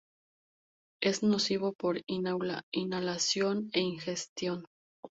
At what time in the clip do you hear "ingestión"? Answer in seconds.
3.81-4.65